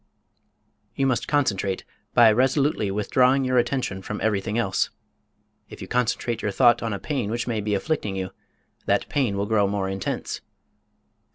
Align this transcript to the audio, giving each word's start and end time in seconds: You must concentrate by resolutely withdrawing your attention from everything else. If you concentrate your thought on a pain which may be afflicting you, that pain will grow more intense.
You 0.95 1.05
must 1.05 1.27
concentrate 1.27 1.83
by 2.15 2.31
resolutely 2.31 2.89
withdrawing 2.89 3.43
your 3.45 3.59
attention 3.59 4.01
from 4.01 4.19
everything 4.19 4.57
else. 4.57 4.89
If 5.69 5.79
you 5.79 5.87
concentrate 5.87 6.41
your 6.41 6.49
thought 6.49 6.81
on 6.81 6.91
a 6.91 6.97
pain 6.97 7.29
which 7.29 7.45
may 7.45 7.61
be 7.61 7.75
afflicting 7.75 8.15
you, 8.15 8.31
that 8.87 9.07
pain 9.09 9.37
will 9.37 9.45
grow 9.45 9.67
more 9.67 9.87
intense. 9.87 10.41